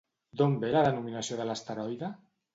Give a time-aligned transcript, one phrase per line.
[0.39, 2.13] D'on ve la denominació de l'asteroide?